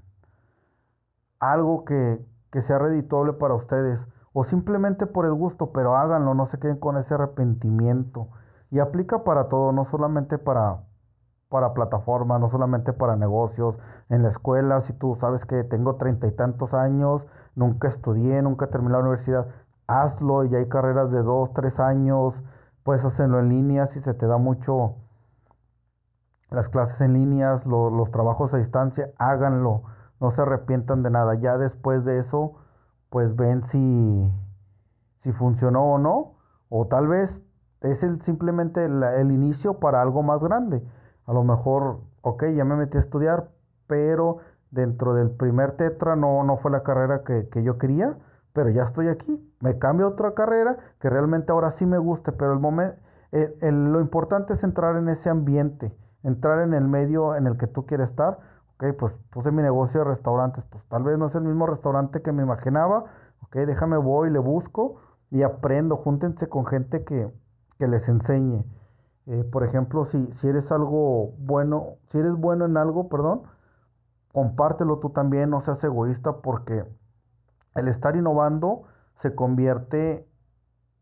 algo 1.41 1.85
que, 1.85 2.25
que 2.51 2.61
sea 2.61 2.79
redituable 2.79 3.33
para 3.33 3.55
ustedes 3.55 4.07
o 4.35 4.45
simplemente 4.45 5.07
por 5.07 5.25
el 5.25 5.33
gusto, 5.33 5.73
pero 5.73 5.97
háganlo, 5.97 6.35
no 6.35 6.45
se 6.45 6.59
queden 6.59 6.77
con 6.77 6.99
ese 6.99 7.15
arrepentimiento. 7.15 8.29
Y 8.71 8.81
aplica 8.81 9.25
para 9.25 9.49
todo, 9.49 9.73
no 9.73 9.87
solamente 9.87 10.37
para, 10.37 10.85
para 11.49 11.73
plataformas, 11.73 12.39
no 12.39 12.51
solamente 12.51 12.93
para 12.93 13.17
negocios, 13.17 13.79
en 14.11 14.23
la 14.23 14.29
escuela, 14.29 14.83
si 14.83 14.93
tú 14.93 15.15
sabes 15.15 15.47
que 15.47 15.65
tengo 15.65 15.97
treinta 15.97 16.27
y 16.27 16.33
tantos 16.33 16.75
años, 16.75 17.27
nunca 17.55 17.89
estudié, 17.89 18.43
nunca 18.43 18.67
terminé 18.67 18.93
la 18.93 18.99
universidad, 18.99 19.49
hazlo, 19.87 20.45
y 20.45 20.55
hay 20.55 20.69
carreras 20.69 21.11
de 21.11 21.23
dos, 21.23 21.55
tres 21.55 21.81
años, 21.81 22.45
puedes 22.83 23.07
hacerlo 23.07 23.41
en 23.41 23.49
línea 23.49 23.87
si 23.87 24.01
se 24.01 24.13
te 24.13 24.27
da 24.27 24.37
mucho 24.37 24.97
las 26.51 26.69
clases 26.69 27.01
en 27.01 27.15
líneas, 27.15 27.67
los 27.67 28.11
trabajos 28.11 28.55
a 28.55 28.59
distancia, 28.59 29.11
háganlo, 29.19 29.83
no 30.21 30.31
se 30.31 30.43
arrepientan 30.43 31.03
de 31.03 31.11
nada, 31.11 31.35
ya 31.35 31.59
después 31.59 32.05
de 32.05 32.19
eso 32.19 32.55
pues 33.11 33.37
ven 33.37 33.63
si, 33.63 34.31
si 35.19 35.33
funcionó 35.33 35.85
o 35.85 35.99
no, 35.99 36.35
o 36.69 36.87
tal 36.87 37.09
vez 37.09 37.45
es 37.81 38.03
el, 38.03 38.21
simplemente 38.21 38.85
el, 38.85 39.31
inicio 39.31 39.79
para 39.79 40.03
algo 40.03 40.23
más 40.23 40.43
grande. 40.43 40.87
A 41.25 41.33
lo 41.33 41.45
mejor, 41.45 42.01
ok, 42.23 42.45
ya 42.55 42.65
me 42.65 42.77
metí 42.77 42.97
a 42.97 43.01
estudiar, 43.01 43.51
pero 43.87 44.39
dentro 44.71 45.15
del 45.15 45.31
primer 45.31 45.73
tetra 45.73 46.17
no, 46.17 46.57
fue 46.57 46.71
la 46.71 46.83
carrera 46.83 47.23
que, 47.25 47.63
yo 47.63 47.79
quería, 47.79 48.19
pero 48.53 48.71
ya 48.71 48.83
estoy 48.83 49.09
aquí. 49.09 49.53
Me 49.61 49.79
cambio 49.79 50.07
a 50.07 50.11
otra 50.11 50.35
carrera 50.35 50.77
que 51.01 51.11
realmente 51.11 51.53
ahora 51.53 51.71
sí 51.71 51.87
me 51.87 51.99
guste, 51.99 52.33
pero 52.33 52.53
el 52.53 52.61
momento, 52.61 53.01
lo 53.33 54.01
importante 54.01 54.55
es 54.55 54.65
entrar 54.65 54.97
en 54.97 55.09
ese 55.09 55.31
ambiente, 55.31 55.97
entrar 56.27 56.61
en 56.61 56.75
el 56.75 56.89
medio 56.89 57.35
en 57.37 57.47
el 57.47 57.57
que 57.57 57.67
tú 57.67 57.87
quieres 57.87 58.11
estar 58.11 58.39
ok, 58.77 58.95
pues 58.99 59.19
puse 59.31 59.53
mi 59.53 59.63
negocio 59.63 60.01
de 60.01 60.07
restaurantes, 60.07 60.65
pues 60.67 60.87
tal 60.87 61.03
vez 61.03 61.19
no 61.19 61.27
es 61.27 61.35
el 61.35 61.45
mismo 61.45 61.67
restaurante 61.67 62.23
que 62.23 62.33
me 62.33 62.43
imaginaba, 62.43 63.05
ok, 63.43 63.57
déjame 63.67 63.97
voy, 63.97 64.31
le 64.31 64.39
busco 64.39 64.97
y 65.31 65.43
aprendo, 65.43 65.97
júntense 65.97 66.49
con 66.49 66.67
gente 66.67 67.05
que, 67.05 67.33
que 67.79 67.89
les 67.89 68.09
enseñe. 68.09 68.65
Eh, 69.27 69.45
por 69.45 69.65
ejemplo, 69.65 70.05
si, 70.05 70.31
si 70.33 70.49
eres 70.49 70.71
algo 70.71 71.33
bueno, 71.39 71.97
si 72.07 72.19
eres 72.19 72.37
bueno 72.37 72.67
en 72.67 72.77
algo, 72.77 73.09
perdón, 73.09 73.43
compártelo 74.33 74.99
tú 74.99 75.11
también, 75.11 75.51
no 75.51 75.61
seas 75.61 75.83
egoísta 75.83 76.43
porque 76.43 76.85
el 77.75 77.89
estar 77.89 78.15
innovando 78.15 78.83
se 79.15 79.35
convierte 79.35 80.29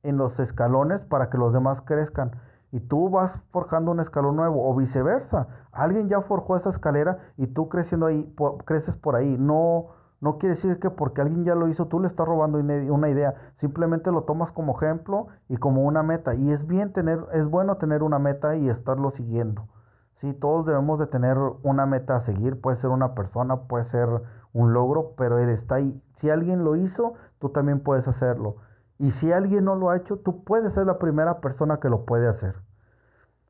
en 0.05 0.17
los 0.17 0.39
escalones 0.39 1.05
para 1.05 1.29
que 1.29 1.39
los 1.39 1.53
demás 1.53 1.81
crezcan 1.81 2.33
y 2.75 2.81
tú 2.81 3.09
vas 3.09 3.47
forjando 3.51 3.93
un 3.93 4.01
escalón 4.01 4.35
nuevo 4.35 4.69
o 4.69 4.75
viceversa. 4.75 5.47
Alguien 5.71 6.09
ya 6.09 6.21
forjó 6.21 6.57
esa 6.57 6.71
escalera 6.71 7.19
y 7.37 7.47
tú 7.47 7.69
creciendo 7.69 8.07
ahí, 8.07 8.35
creces 8.65 8.97
por 8.97 9.15
ahí. 9.15 9.37
No, 9.39 9.91
no 10.21 10.39
quiere 10.39 10.57
decir 10.57 10.81
que 10.81 10.91
porque 10.91 11.21
alguien 11.21 11.45
ya 11.45 11.55
lo 11.55 11.69
hizo 11.69 11.87
tú 11.87 12.01
le 12.01 12.09
estás 12.09 12.27
robando 12.27 12.59
una 12.59 13.09
idea. 13.09 13.35
Simplemente 13.55 14.11
lo 14.11 14.25
tomas 14.25 14.51
como 14.51 14.77
ejemplo 14.77 15.29
y 15.49 15.57
como 15.57 15.83
una 15.83 16.03
meta. 16.03 16.35
Y 16.35 16.51
es 16.51 16.67
bien 16.67 16.93
tener, 16.93 17.25
es 17.33 17.49
bueno 17.49 17.77
tener 17.77 18.03
una 18.03 18.19
meta 18.19 18.57
y 18.57 18.69
estarlo 18.69 19.11
siguiendo. 19.11 19.69
Sí, 20.15 20.35
todos 20.35 20.67
debemos 20.67 20.99
de 20.99 21.07
tener 21.07 21.39
una 21.63 21.87
meta 21.87 22.17
a 22.17 22.21
seguir. 22.21 22.61
Puede 22.61 22.77
ser 22.77 22.91
una 22.91 23.15
persona, 23.15 23.69
puede 23.69 23.85
ser 23.85 24.09
un 24.53 24.73
logro, 24.73 25.15
pero 25.17 25.39
él 25.39 25.49
está 25.49 25.77
ahí. 25.77 26.03
Si 26.17 26.29
alguien 26.29 26.65
lo 26.65 26.75
hizo, 26.75 27.15
tú 27.39 27.51
también 27.51 27.85
puedes 27.85 28.09
hacerlo. 28.09 28.57
Y 28.99 29.11
si 29.11 29.33
alguien 29.33 29.65
no 29.65 29.75
lo 29.75 29.91
ha 29.91 29.97
hecho, 29.97 30.19
tú 30.19 30.45
puedes 30.45 30.75
ser 30.75 30.87
la 30.87 30.99
primera 30.99 31.41
persona 31.41 31.79
que 31.81 31.89
lo 31.89 32.05
puede 32.05 32.29
hacer. 32.29 32.55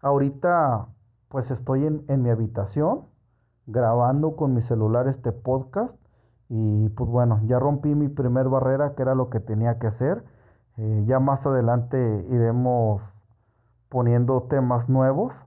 Ahorita 0.01 0.89
pues 1.29 1.51
estoy 1.51 1.85
en, 1.85 2.23
mi 2.23 2.31
habitación 2.31 3.09
grabando 3.67 4.37
con 4.37 4.55
mi 4.55 4.63
celular 4.63 5.09
este 5.09 5.33
podcast 5.33 5.99
y 6.49 6.89
pues 6.91 7.11
bueno, 7.11 7.41
ya 7.47 7.59
rompí 7.59 7.95
mi 7.95 8.09
primer 8.09 8.49
barrera 8.49 8.95
que 8.95 9.03
era 9.03 9.15
lo 9.15 9.31
que 9.31 9.41
tenía 9.41 9.79
que 9.79 9.89
hacer. 9.89 10.25
Eh, 10.77 11.05
ya 11.07 11.21
más 11.21 11.47
adelante 11.47 12.27
iremos 12.31 13.03
poniendo 13.89 14.45
temas 14.45 14.89
nuevos. 14.89 15.47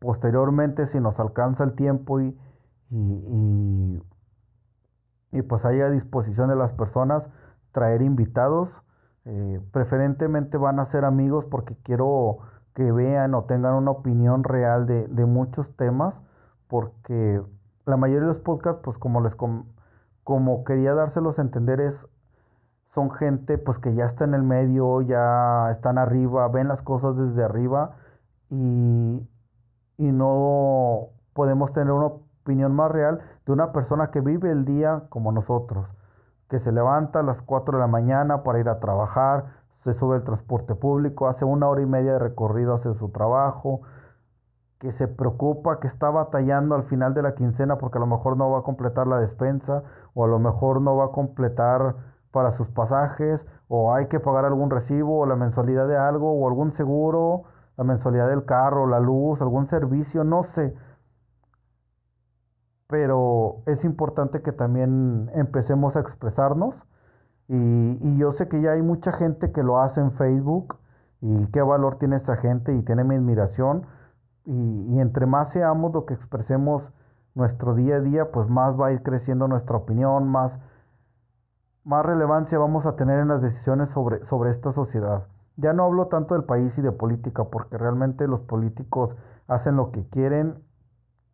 Posteriormente, 0.00 0.86
si 0.86 1.00
nos 1.00 1.20
alcanza 1.20 1.62
el 1.64 1.74
tiempo 1.74 2.20
y, 2.20 2.36
y, 2.90 4.02
y 5.30 5.42
pues 5.42 5.64
hay 5.64 5.80
a 5.80 5.90
disposición 5.90 6.48
de 6.48 6.56
las 6.56 6.72
personas, 6.72 7.30
traer 7.72 8.02
invitados. 8.02 8.82
Eh, 9.24 9.60
preferentemente 9.72 10.58
van 10.58 10.78
a 10.78 10.84
ser 10.84 11.04
amigos 11.04 11.46
porque 11.46 11.76
quiero 11.82 12.38
que 12.74 12.90
vean 12.92 13.34
o 13.34 13.44
tengan 13.44 13.74
una 13.74 13.90
opinión 13.90 14.44
real 14.44 14.86
de, 14.86 15.26
muchos 15.26 15.76
temas. 15.76 16.22
Porque 16.68 17.42
la 17.84 17.96
mayoría 17.96 18.22
de 18.22 18.28
los 18.28 18.40
podcasts, 18.40 18.80
pues 18.82 18.98
como 18.98 19.20
les 19.20 19.36
como 20.24 20.64
quería 20.64 20.94
dárselos 20.94 21.38
a 21.38 21.42
entender, 21.42 21.80
es 21.80 22.08
son 22.86 23.10
gente 23.10 23.56
pues 23.58 23.78
que 23.78 23.94
ya 23.94 24.04
está 24.04 24.24
en 24.24 24.34
el 24.34 24.42
medio, 24.42 25.00
ya 25.00 25.70
están 25.70 25.98
arriba, 25.98 26.48
ven 26.48 26.68
las 26.68 26.82
cosas 26.82 27.16
desde 27.16 27.42
arriba 27.42 27.96
y, 28.50 29.26
y 29.96 30.12
no 30.12 31.08
podemos 31.32 31.72
tener 31.72 31.92
una 31.92 32.06
opinión 32.06 32.74
más 32.74 32.92
real 32.92 33.20
de 33.46 33.52
una 33.52 33.72
persona 33.72 34.10
que 34.10 34.20
vive 34.20 34.50
el 34.50 34.66
día 34.66 35.06
como 35.08 35.32
nosotros 35.32 35.94
que 36.52 36.58
se 36.58 36.70
levanta 36.70 37.20
a 37.20 37.22
las 37.22 37.40
4 37.40 37.78
de 37.78 37.80
la 37.80 37.86
mañana 37.86 38.42
para 38.42 38.60
ir 38.60 38.68
a 38.68 38.78
trabajar, 38.78 39.46
se 39.70 39.94
sube 39.94 40.16
al 40.16 40.22
transporte 40.22 40.74
público, 40.74 41.26
hace 41.26 41.46
una 41.46 41.66
hora 41.66 41.80
y 41.80 41.86
media 41.86 42.12
de 42.12 42.18
recorrido 42.18 42.74
hacia 42.74 42.92
su 42.92 43.08
trabajo, 43.08 43.80
que 44.78 44.92
se 44.92 45.08
preocupa, 45.08 45.80
que 45.80 45.86
está 45.86 46.10
batallando 46.10 46.74
al 46.74 46.82
final 46.82 47.14
de 47.14 47.22
la 47.22 47.34
quincena 47.34 47.78
porque 47.78 47.96
a 47.96 48.02
lo 48.02 48.06
mejor 48.06 48.36
no 48.36 48.50
va 48.50 48.58
a 48.58 48.62
completar 48.64 49.06
la 49.06 49.18
despensa 49.18 49.82
o 50.12 50.26
a 50.26 50.28
lo 50.28 50.38
mejor 50.40 50.82
no 50.82 50.94
va 50.94 51.06
a 51.06 51.10
completar 51.10 51.96
para 52.32 52.50
sus 52.50 52.68
pasajes 52.68 53.46
o 53.68 53.94
hay 53.94 54.08
que 54.08 54.20
pagar 54.20 54.44
algún 54.44 54.68
recibo 54.68 55.20
o 55.20 55.26
la 55.26 55.36
mensualidad 55.36 55.88
de 55.88 55.96
algo 55.96 56.34
o 56.34 56.48
algún 56.48 56.70
seguro, 56.70 57.44
la 57.78 57.84
mensualidad 57.84 58.28
del 58.28 58.44
carro, 58.44 58.86
la 58.86 59.00
luz, 59.00 59.40
algún 59.40 59.64
servicio, 59.64 60.22
no 60.22 60.42
sé 60.42 60.76
pero 62.92 63.62
es 63.64 63.86
importante 63.86 64.42
que 64.42 64.52
también 64.52 65.30
empecemos 65.32 65.96
a 65.96 66.00
expresarnos. 66.00 66.84
Y, 67.48 68.18
yo 68.18 68.32
sé 68.32 68.50
que 68.50 68.60
ya 68.60 68.72
hay 68.72 68.82
mucha 68.82 69.12
gente 69.12 69.50
que 69.50 69.62
lo 69.62 69.78
hace 69.78 70.02
en 70.02 70.12
Facebook 70.12 70.78
y 71.22 71.46
qué 71.52 71.62
valor 71.62 71.96
tiene 71.96 72.16
esa 72.16 72.36
gente 72.36 72.74
y 72.76 72.82
tiene 72.82 73.02
mi 73.04 73.14
admiración. 73.14 73.86
Y, 74.44 75.00
entre 75.00 75.24
más 75.24 75.52
seamos 75.52 75.94
lo 75.94 76.04
que 76.04 76.12
expresemos 76.12 76.92
nuestro 77.34 77.74
día 77.74 77.96
a 77.96 78.00
día, 78.00 78.30
pues 78.30 78.50
más 78.50 78.78
va 78.78 78.88
a 78.88 78.92
ir 78.92 79.02
creciendo 79.02 79.48
nuestra 79.48 79.78
opinión, 79.78 80.28
más, 80.28 80.60
más 81.84 82.04
relevancia 82.04 82.58
vamos 82.58 82.84
a 82.84 82.94
tener 82.94 83.20
en 83.20 83.28
las 83.28 83.40
decisiones 83.40 83.88
sobre, 83.88 84.22
sobre 84.22 84.50
esta 84.50 84.70
sociedad. 84.70 85.28
Ya 85.56 85.72
no 85.72 85.84
hablo 85.84 86.08
tanto 86.08 86.34
del 86.34 86.44
país 86.44 86.76
y 86.76 86.82
de 86.82 86.92
política, 86.92 87.44
porque 87.44 87.78
realmente 87.78 88.28
los 88.28 88.42
políticos 88.42 89.16
hacen 89.48 89.76
lo 89.76 89.92
que 89.92 90.06
quieren 90.10 90.62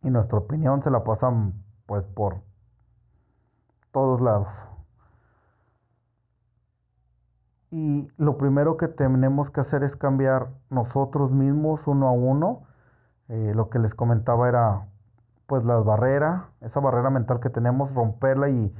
y 0.01 0.09
nuestra 0.09 0.39
opinión 0.39 0.81
se 0.81 0.91
la 0.91 1.03
pasan 1.03 1.53
pues 1.85 2.05
por 2.05 2.41
todos 3.91 4.21
lados. 4.21 4.69
Y 7.71 8.07
lo 8.17 8.37
primero 8.37 8.77
que 8.77 8.87
tenemos 8.87 9.51
que 9.51 9.61
hacer 9.61 9.83
es 9.83 9.95
cambiar 9.95 10.49
nosotros 10.69 11.31
mismos 11.31 11.85
uno 11.87 12.07
a 12.07 12.11
uno. 12.11 12.63
Eh, 13.27 13.53
lo 13.55 13.69
que 13.69 13.77
les 13.79 13.93
comentaba 13.93 14.49
era 14.49 14.87
pues 15.45 15.65
la 15.65 15.79
barrera, 15.79 16.49
esa 16.61 16.79
barrera 16.79 17.09
mental 17.09 17.39
que 17.39 17.49
tenemos, 17.49 17.93
romperla 17.93 18.49
y, 18.49 18.73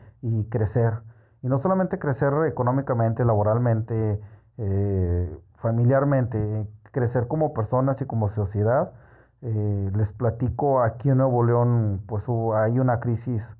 crecer. 0.50 1.02
Y 1.42 1.48
no 1.48 1.58
solamente 1.60 2.00
crecer 2.00 2.34
económicamente, 2.46 3.26
laboralmente, 3.26 4.20
eh, 4.58 5.38
familiarmente, 5.56 6.68
crecer 6.92 7.28
como 7.28 7.54
personas 7.54 8.02
y 8.02 8.06
como 8.06 8.30
sociedad 8.30 8.94
eh, 9.42 9.92
les 9.96 10.14
platico, 10.14 10.82
aquí 10.82 11.10
en 11.10 11.18
Nuevo 11.18 11.44
León, 11.44 12.04
pues 12.08 12.26
hay 12.56 12.80
una 12.80 13.00
crisis 13.00 13.58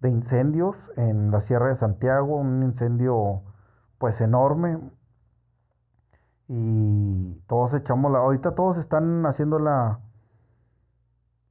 de 0.00 0.10
incendios 0.10 0.92
en 0.96 1.30
la 1.30 1.40
Sierra 1.40 1.68
de 1.68 1.76
Santiago, 1.76 2.36
un 2.36 2.62
incendio 2.62 3.42
pues 3.98 4.20
enorme. 4.20 4.78
Y 6.48 7.34
todos 7.46 7.74
echamos 7.74 8.12
la, 8.12 8.18
ahorita 8.18 8.54
todos 8.54 8.78
están 8.78 9.26
haciendo 9.26 9.58
la, 9.58 10.00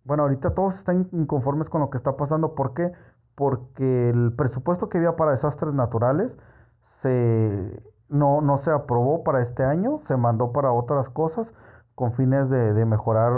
bueno, 0.05 0.23
ahorita 0.23 0.53
todos 0.53 0.77
están 0.77 1.09
inconformes 1.11 1.69
con 1.69 1.81
lo 1.81 1.89
que 1.89 1.97
está 1.97 2.15
pasando. 2.15 2.55
¿Por 2.55 2.73
qué? 2.73 2.93
Porque 3.35 4.09
el 4.09 4.33
presupuesto 4.35 4.87
que 4.87 4.99
había 4.99 5.15
para 5.15 5.31
desastres 5.31 5.73
naturales 5.73 6.37
se, 6.81 7.83
no, 8.07 8.41
no 8.41 8.57
se 8.57 8.71
aprobó 8.71 9.23
para 9.23 9.41
este 9.41 9.63
año, 9.63 9.97
se 9.97 10.15
mandó 10.15 10.51
para 10.51 10.71
otras 10.71 11.09
cosas 11.09 11.53
con 11.95 12.13
fines 12.13 12.49
de, 12.49 12.85
mejorar 12.85 13.31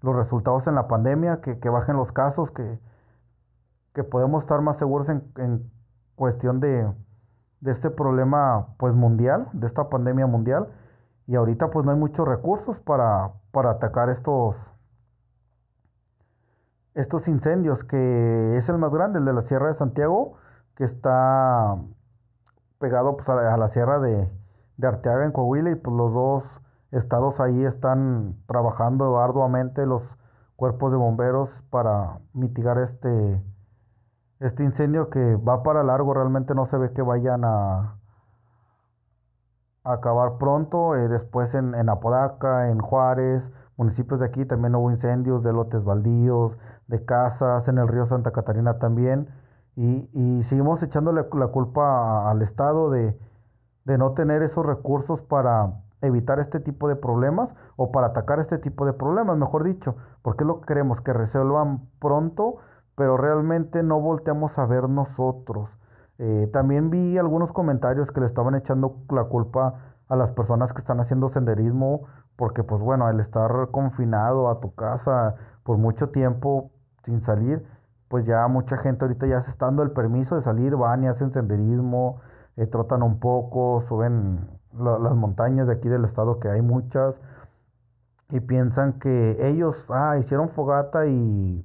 los 0.00 0.16
resultados 0.16 0.66
en 0.66 0.74
la 0.74 0.88
pandemia, 0.88 1.40
que, 1.40 1.68
bajen 1.68 1.96
los 1.96 2.12
casos, 2.12 2.50
que, 2.50 2.78
que 3.94 4.04
podemos 4.04 4.42
estar 4.42 4.60
más 4.60 4.78
seguros 4.78 5.08
en, 5.08 5.32
en 5.36 5.70
cuestión 6.16 6.60
de, 6.60 6.92
de 7.62 7.70
este 7.70 7.90
problema 7.90 8.74
pues 8.76 8.94
mundial, 8.94 9.48
de 9.52 9.66
esta 9.66 9.88
pandemia 9.88 10.26
mundial. 10.26 10.68
Y 11.26 11.36
ahorita 11.36 11.70
pues 11.70 11.86
no 11.86 11.92
hay 11.92 11.98
muchos 11.98 12.26
recursos 12.26 12.80
para, 12.80 13.32
para 13.52 13.70
atacar 13.70 14.10
estos, 14.10 14.56
estos 16.94 17.28
incendios, 17.28 17.84
que 17.84 18.56
es 18.56 18.68
el 18.68 18.78
más 18.78 18.92
grande, 18.92 19.20
el 19.20 19.24
de 19.24 19.32
la 19.32 19.42
Sierra 19.42 19.68
de 19.68 19.74
Santiago, 19.74 20.34
que 20.74 20.84
está 20.84 21.76
pegado 22.78 23.16
pues, 23.16 23.28
a, 23.28 23.56
la, 23.56 23.68
Sierra 23.68 24.00
de, 24.00 24.28
de, 24.76 24.86
Arteaga 24.88 25.24
en 25.24 25.30
Coahuila 25.30 25.70
y 25.70 25.76
pues 25.76 25.96
los 25.96 26.12
dos 26.12 26.61
estados 26.92 27.40
ahí 27.40 27.64
están 27.64 28.36
trabajando 28.46 29.18
arduamente 29.18 29.86
los 29.86 30.18
cuerpos 30.56 30.92
de 30.92 30.98
bomberos 30.98 31.64
para 31.70 32.20
mitigar 32.34 32.78
este, 32.78 33.42
este 34.38 34.62
incendio 34.62 35.10
que 35.10 35.36
va 35.36 35.62
para 35.62 35.82
largo, 35.82 36.14
realmente 36.14 36.54
no 36.54 36.66
se 36.66 36.76
ve 36.76 36.92
que 36.92 37.02
vayan 37.02 37.44
a, 37.44 37.98
acabar 39.84 40.38
pronto, 40.38 40.94
eh, 40.94 41.08
después 41.08 41.54
en, 41.54 41.74
en 41.74 41.88
Apodaca, 41.88 42.70
en 42.70 42.78
Juárez, 42.78 43.52
municipios 43.76 44.20
de 44.20 44.26
aquí 44.26 44.44
también 44.44 44.74
hubo 44.76 44.90
incendios 44.90 45.42
de 45.42 45.52
lotes 45.52 45.82
baldíos, 45.82 46.56
de 46.86 47.04
casas, 47.04 47.66
en 47.68 47.78
el 47.78 47.88
río 47.88 48.06
Santa 48.06 48.30
Catarina 48.30 48.78
también. 48.78 49.28
Y, 49.74 50.08
y 50.12 50.42
seguimos 50.44 50.82
echándole 50.82 51.26
la 51.32 51.48
culpa 51.48 52.30
al 52.30 52.42
Estado 52.42 52.90
de, 52.90 53.18
de 53.84 53.98
no 53.98 54.12
tener 54.12 54.42
esos 54.42 54.64
recursos 54.64 55.22
para 55.22 55.81
evitar 56.02 56.38
este 56.40 56.60
tipo 56.60 56.88
de 56.88 56.96
problemas 56.96 57.54
o 57.76 57.90
para 57.92 58.08
atacar 58.08 58.40
este 58.40 58.58
tipo 58.58 58.84
de 58.84 58.92
problemas, 58.92 59.38
mejor 59.38 59.64
dicho, 59.64 59.96
porque 60.22 60.44
lo 60.44 60.60
que 60.60 60.66
queremos, 60.66 61.00
que 61.00 61.12
resuelvan 61.12 61.88
pronto, 62.00 62.56
pero 62.96 63.16
realmente 63.16 63.82
no 63.82 64.00
volteamos 64.00 64.58
a 64.58 64.66
ver 64.66 64.88
nosotros. 64.88 65.78
Eh, 66.18 66.48
también 66.52 66.90
vi 66.90 67.16
algunos 67.18 67.52
comentarios 67.52 68.10
que 68.10 68.20
le 68.20 68.26
estaban 68.26 68.54
echando 68.54 68.98
la 69.10 69.24
culpa 69.24 69.94
a 70.08 70.16
las 70.16 70.32
personas 70.32 70.72
que 70.72 70.80
están 70.80 71.00
haciendo 71.00 71.28
senderismo, 71.28 72.02
porque 72.36 72.64
pues 72.64 72.82
bueno, 72.82 73.08
el 73.08 73.20
estar 73.20 73.70
confinado 73.70 74.50
a 74.50 74.60
tu 74.60 74.74
casa 74.74 75.36
por 75.62 75.78
mucho 75.78 76.10
tiempo 76.10 76.70
sin 77.02 77.20
salir, 77.20 77.66
pues 78.08 78.26
ya 78.26 78.46
mucha 78.48 78.76
gente 78.76 79.04
ahorita 79.04 79.26
ya 79.26 79.40
se 79.40 79.50
está 79.50 79.66
dando 79.66 79.82
el 79.82 79.92
permiso 79.92 80.34
de 80.34 80.42
salir, 80.42 80.76
van 80.76 81.04
y 81.04 81.08
hacen 81.08 81.32
senderismo, 81.32 82.20
eh, 82.56 82.66
trotan 82.66 83.02
un 83.02 83.20
poco, 83.20 83.80
suben 83.80 84.60
las 84.74 85.14
montañas 85.14 85.68
de 85.68 85.74
aquí 85.74 85.88
del 85.88 86.04
estado, 86.04 86.40
que 86.40 86.48
hay 86.48 86.62
muchas, 86.62 87.20
y 88.30 88.40
piensan 88.40 88.98
que 88.98 89.48
ellos, 89.48 89.86
ah, 89.90 90.16
hicieron 90.18 90.48
fogata 90.48 91.06
y, 91.06 91.64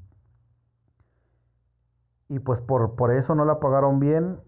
y 2.30 2.40
pues 2.40 2.62
por, 2.62 2.96
por 2.96 3.12
eso 3.12 3.36
no 3.36 3.46
la 3.46 3.60
pagaron 3.60 4.00
bien, 4.00 4.40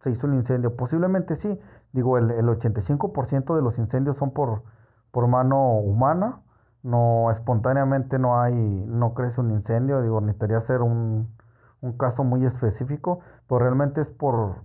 se 0.00 0.10
hizo 0.10 0.26
el 0.26 0.34
incendio. 0.34 0.76
Posiblemente 0.76 1.36
sí, 1.36 1.60
digo, 1.92 2.18
el, 2.18 2.30
el 2.30 2.48
85% 2.48 3.56
de 3.56 3.62
los 3.62 3.78
incendios 3.78 4.16
son 4.16 4.32
por, 4.32 4.62
por 5.10 5.26
mano 5.28 5.78
humana, 5.78 6.42
no 6.82 7.30
espontáneamente 7.30 8.18
no 8.18 8.40
hay, 8.40 8.54
no 8.54 9.14
crece 9.14 9.40
un 9.40 9.50
incendio, 9.50 10.02
digo, 10.02 10.20
necesitaría 10.20 10.60
ser 10.60 10.82
un, 10.82 11.34
un 11.80 11.98
caso 11.98 12.24
muy 12.24 12.44
específico, 12.44 13.20
pero 13.48 13.60
realmente 13.60 14.00
es 14.00 14.10
por, 14.10 14.64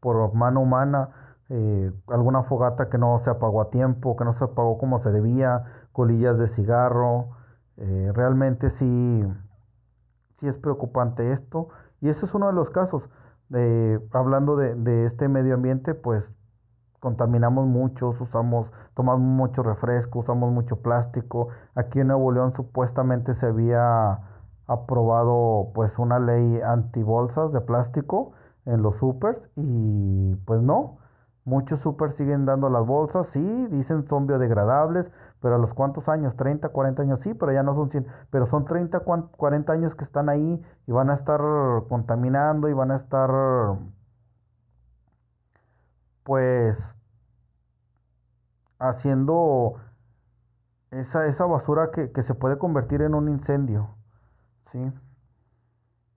por 0.00 0.34
mano 0.34 0.60
humana, 0.60 1.10
eh, 1.48 1.92
alguna 2.08 2.42
fogata 2.42 2.88
que 2.88 2.98
no 2.98 3.18
se 3.18 3.30
apagó 3.30 3.60
a 3.62 3.70
tiempo, 3.70 4.16
que 4.16 4.24
no 4.24 4.32
se 4.32 4.44
apagó 4.44 4.78
como 4.78 4.98
se 4.98 5.10
debía, 5.10 5.64
colillas 5.92 6.38
de 6.38 6.48
cigarro, 6.48 7.30
eh, 7.76 8.10
realmente 8.14 8.70
sí, 8.70 9.24
sí 10.34 10.46
es 10.46 10.58
preocupante 10.58 11.32
esto, 11.32 11.68
y 12.00 12.08
ese 12.08 12.26
es 12.26 12.34
uno 12.34 12.46
de 12.48 12.52
los 12.52 12.70
casos, 12.70 13.10
de, 13.48 14.00
hablando 14.12 14.56
de, 14.56 15.04
este 15.04 15.28
medio 15.28 15.54
ambiente, 15.54 15.94
pues 15.94 16.34
contaminamos 17.00 17.66
mucho, 17.66 18.08
usamos, 18.08 18.72
tomamos 18.94 19.20
mucho 19.20 19.62
refresco, 19.62 20.20
usamos 20.20 20.52
mucho 20.52 20.80
plástico. 20.80 21.48
Aquí 21.74 22.00
en 22.00 22.08
Nuevo 22.08 22.32
León 22.32 22.52
supuestamente 22.52 23.34
se 23.34 23.46
había 23.46 24.20
aprobado 24.66 25.72
pues 25.74 25.98
una 25.98 26.18
ley 26.18 26.60
anti 26.64 27.02
bolsas 27.02 27.52
de 27.52 27.60
plástico 27.60 28.32
en 28.64 28.82
los 28.82 28.96
supers 28.98 29.50
y 29.56 30.36
pues 30.46 30.62
no. 30.62 31.01
Muchos 31.44 31.80
supers 31.80 32.14
siguen 32.14 32.46
dando 32.46 32.68
las 32.68 32.86
bolsas, 32.86 33.26
sí, 33.28 33.66
dicen 33.68 34.04
son 34.04 34.28
biodegradables, 34.28 35.10
pero 35.40 35.56
a 35.56 35.58
los 35.58 35.74
cuántos 35.74 36.08
años, 36.08 36.36
30, 36.36 36.68
40 36.68 37.02
años, 37.02 37.20
sí, 37.20 37.34
pero 37.34 37.52
ya 37.52 37.64
no 37.64 37.74
son 37.74 37.88
100, 37.88 38.06
pero 38.30 38.46
son 38.46 38.64
30, 38.64 39.00
40 39.00 39.72
años 39.72 39.96
que 39.96 40.04
están 40.04 40.28
ahí 40.28 40.62
y 40.86 40.92
van 40.92 41.10
a 41.10 41.14
estar 41.14 41.40
contaminando 41.88 42.68
y 42.68 42.74
van 42.74 42.92
a 42.92 42.96
estar 42.96 43.30
pues 46.22 46.96
haciendo 48.78 49.74
esa, 50.92 51.26
esa 51.26 51.46
basura 51.46 51.90
que, 51.92 52.12
que, 52.12 52.22
se 52.22 52.34
puede 52.34 52.58
convertir 52.58 53.02
en 53.02 53.14
un 53.14 53.28
incendio. 53.28 53.96
¿sí? 54.62 54.92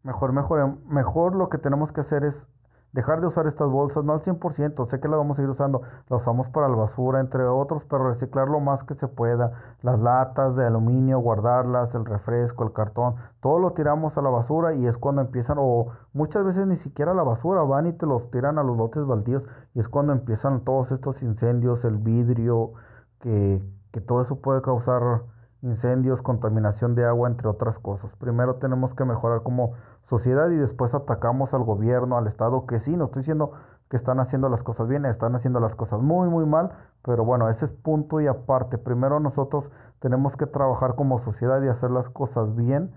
Mejor, 0.03 0.33
mejor, 0.33 0.77
mejor 0.85 1.35
lo 1.35 1.49
que 1.49 1.57
tenemos 1.57 1.91
que 1.91 2.01
hacer 2.01 2.23
es 2.23 2.49
dejar 2.95 3.19
de 3.19 3.27
usar 3.27 3.45
estas 3.45 3.69
bolsas, 3.69 4.05
no 4.05 4.13
al 4.13 4.21
100%, 4.21 4.85
sé 4.85 5.01
que 5.01 5.09
las 5.09 5.17
vamos 5.17 5.37
a 5.37 5.43
ir 5.43 5.49
usando, 5.49 5.81
las 6.09 6.21
usamos 6.21 6.49
para 6.49 6.69
la 6.69 6.77
basura, 6.77 7.19
entre 7.19 7.43
otros, 7.43 7.83
pero 7.83 8.07
reciclar 8.07 8.47
lo 8.47 8.61
más 8.61 8.85
que 8.85 8.93
se 8.93 9.09
pueda, 9.09 9.51
las 9.81 9.99
latas 9.99 10.55
de 10.55 10.65
aluminio, 10.65 11.19
guardarlas, 11.19 11.93
el 11.93 12.05
refresco, 12.05 12.63
el 12.63 12.71
cartón, 12.71 13.15
todo 13.41 13.59
lo 13.59 13.73
tiramos 13.73 14.17
a 14.17 14.21
la 14.21 14.29
basura 14.29 14.73
y 14.73 14.87
es 14.87 14.97
cuando 14.97 15.21
empiezan, 15.21 15.57
o 15.59 15.87
muchas 16.13 16.45
veces 16.45 16.67
ni 16.67 16.77
siquiera 16.77 17.11
a 17.11 17.15
la 17.15 17.23
basura, 17.23 17.63
van 17.63 17.87
y 17.87 17.91
te 17.91 18.05
los 18.05 18.31
tiran 18.31 18.57
a 18.57 18.63
los 18.63 18.77
lotes 18.77 19.05
baldíos 19.05 19.45
y 19.73 19.81
es 19.81 19.89
cuando 19.89 20.13
empiezan 20.13 20.63
todos 20.63 20.93
estos 20.93 21.21
incendios, 21.21 21.83
el 21.83 21.97
vidrio, 21.97 22.71
que, 23.19 23.61
que 23.91 23.99
todo 23.99 24.21
eso 24.21 24.39
puede 24.39 24.61
causar 24.61 25.23
incendios, 25.65 26.21
contaminación 26.21 26.93
de 26.95 27.05
agua, 27.05 27.27
entre 27.27 27.47
otras 27.47 27.79
cosas. 27.79 28.15
Primero 28.15 28.55
tenemos 28.55 28.93
que 28.93 29.03
mejorar 29.03 29.41
como 29.41 29.73
sociedad 30.03 30.49
y 30.51 30.55
después 30.55 30.93
atacamos 30.93 31.53
al 31.53 31.63
gobierno, 31.63 32.17
al 32.17 32.27
Estado, 32.27 32.67
que 32.67 32.79
sí, 32.79 32.95
no 32.95 33.05
estoy 33.05 33.21
diciendo 33.21 33.51
que 33.89 33.97
están 33.97 34.19
haciendo 34.19 34.47
las 34.49 34.61
cosas 34.63 34.87
bien, 34.87 35.05
están 35.05 35.35
haciendo 35.35 35.59
las 35.59 35.75
cosas 35.75 36.01
muy, 36.01 36.29
muy 36.29 36.45
mal, 36.45 36.71
pero 37.03 37.25
bueno, 37.25 37.49
ese 37.49 37.65
es 37.65 37.73
punto 37.73 38.21
y 38.21 38.27
aparte. 38.27 38.77
Primero 38.77 39.19
nosotros 39.19 39.71
tenemos 39.99 40.37
que 40.37 40.45
trabajar 40.45 40.95
como 40.95 41.17
sociedad 41.17 41.61
y 41.63 41.67
hacer 41.67 41.89
las 41.89 42.09
cosas 42.09 42.55
bien 42.55 42.93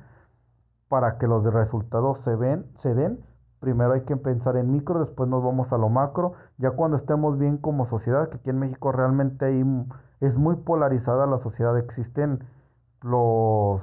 para 0.88 1.16
que 1.18 1.26
los 1.26 1.44
resultados 1.44 2.18
se, 2.20 2.36
ven, 2.36 2.70
se 2.74 2.94
den. 2.94 3.24
Primero 3.60 3.92
hay 3.94 4.02
que 4.02 4.16
pensar 4.16 4.56
en 4.56 4.70
micro, 4.70 5.00
después 5.00 5.28
nos 5.28 5.42
vamos 5.42 5.72
a 5.72 5.78
lo 5.78 5.88
macro. 5.88 6.34
Ya 6.58 6.70
cuando 6.72 6.96
estemos 6.96 7.38
bien 7.38 7.56
como 7.56 7.86
sociedad, 7.86 8.28
que 8.28 8.36
aquí 8.36 8.50
en 8.50 8.58
México 8.58 8.92
realmente 8.92 9.46
hay, 9.46 9.64
es 10.20 10.36
muy 10.36 10.56
polarizada 10.56 11.26
la 11.26 11.38
sociedad, 11.38 11.76
existen 11.78 12.44
los 13.02 13.82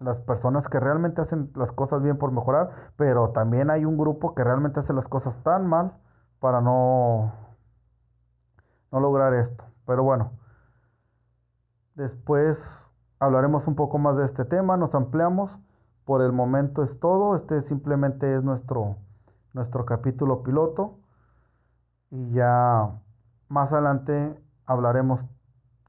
las 0.00 0.20
personas 0.20 0.68
que 0.68 0.78
realmente 0.78 1.20
hacen 1.20 1.50
las 1.56 1.72
cosas 1.72 2.02
bien 2.02 2.18
por 2.18 2.30
mejorar, 2.30 2.70
pero 2.96 3.30
también 3.30 3.68
hay 3.68 3.84
un 3.84 3.98
grupo 3.98 4.34
que 4.34 4.44
realmente 4.44 4.78
hace 4.80 4.92
las 4.92 5.08
cosas 5.08 5.42
tan 5.42 5.66
mal 5.66 5.98
para 6.38 6.60
no 6.60 7.32
no 8.92 9.00
lograr 9.00 9.34
esto. 9.34 9.64
Pero 9.86 10.04
bueno, 10.04 10.32
después 11.94 12.90
hablaremos 13.18 13.66
un 13.66 13.74
poco 13.74 13.98
más 13.98 14.16
de 14.16 14.24
este 14.24 14.44
tema, 14.44 14.76
nos 14.76 14.94
ampliamos. 14.94 15.58
Por 16.04 16.22
el 16.22 16.32
momento 16.32 16.82
es 16.82 17.00
todo, 17.00 17.34
este 17.34 17.60
simplemente 17.60 18.34
es 18.34 18.42
nuestro 18.44 18.96
nuestro 19.52 19.84
capítulo 19.84 20.42
piloto 20.42 20.98
y 22.10 22.30
ya 22.30 23.00
más 23.48 23.72
adelante 23.72 24.40
hablaremos 24.66 25.26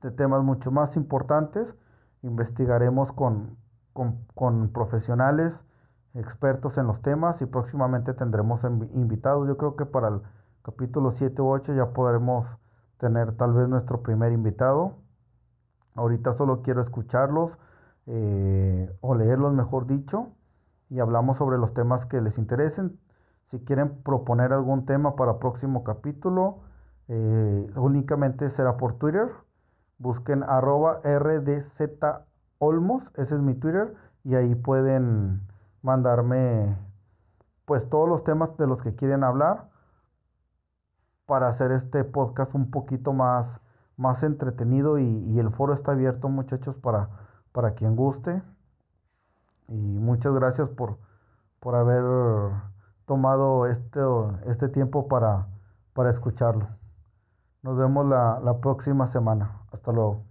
de 0.01 0.11
temas 0.11 0.43
mucho 0.43 0.71
más 0.71 0.95
importantes 0.95 1.77
investigaremos 2.23 3.11
con, 3.11 3.57
con, 3.93 4.69
profesionales 4.69 5.65
expertos 6.13 6.77
en 6.77 6.87
los 6.87 7.01
temas 7.01 7.41
y 7.41 7.45
próximamente 7.45 8.13
tendremos 8.13 8.63
invitados. 8.63 9.47
Yo 9.47 9.57
creo 9.57 9.75
que 9.75 9.85
para 9.85 10.09
el 10.09 10.21
capítulo 10.63 11.11
7 11.11 11.41
u 11.41 11.49
8 11.49 11.73
ya 11.73 11.93
podremos 11.93 12.57
tener 12.97 13.33
tal 13.37 13.53
vez 13.53 13.69
nuestro 13.69 14.01
primer 14.01 14.31
invitado. 14.31 14.95
Ahorita 15.95 16.33
solo 16.33 16.61
quiero 16.61 16.81
escucharlos 16.81 17.57
eh, 18.05 18.91
o 19.01 19.15
leerlos, 19.15 19.53
mejor 19.53 19.85
dicho, 19.87 20.33
y 20.89 20.99
hablamos 20.99 21.37
sobre 21.37 21.57
los 21.57 21.73
temas 21.73 22.05
que 22.05 22.21
les 22.21 22.37
interesen. 22.37 22.99
Si 23.43 23.63
quieren 23.63 24.01
proponer 24.03 24.53
algún 24.53 24.85
tema 24.85 25.15
para 25.15 25.39
próximo 25.39 25.83
capítulo, 25.83 26.61
eh, 27.07 27.67
únicamente 27.75 28.49
será 28.49 28.77
por 28.77 28.97
Twitter 28.97 29.29
busquen 29.99 30.43
arroba 30.43 31.01
RDZ 31.03 31.81
Olmos, 32.57 33.11
ese 33.15 33.35
es 33.35 33.41
mi 33.41 33.53
Twitter, 33.53 33.95
y 34.23 34.35
ahí 34.35 34.55
pueden 34.55 35.47
mandarme 35.81 36.75
pues 37.65 37.89
todos 37.89 38.09
los 38.09 38.23
temas 38.23 38.57
de 38.57 38.67
los 38.67 38.81
que 38.81 38.95
quieren 38.95 39.23
hablar 39.23 39.69
para 41.25 41.47
hacer 41.47 41.71
este 41.71 42.03
podcast 42.03 42.55
un 42.55 42.71
poquito 42.71 43.13
más, 43.13 43.61
más 43.95 44.23
entretenido 44.23 44.97
y, 44.97 45.03
y 45.03 45.39
el 45.39 45.51
foro 45.51 45.73
está 45.73 45.91
abierto 45.91 46.27
muchachos 46.27 46.75
para, 46.77 47.09
para 47.51 47.75
quien 47.75 47.95
guste. 47.95 48.41
Y 49.67 49.99
muchas 49.99 50.33
gracias 50.33 50.69
por, 50.69 50.97
por 51.59 51.75
haber 51.75 52.03
tomado 53.05 53.67
este, 53.67 54.01
este 54.47 54.69
tiempo 54.69 55.07
para, 55.07 55.47
para 55.93 56.09
escucharlo. 56.09 56.67
Nos 57.61 57.77
vemos 57.77 58.07
la, 58.07 58.39
la 58.39 58.59
próxima 58.59 59.05
semana. 59.05 59.58
Hasta 59.71 59.91
luego. 59.91 60.28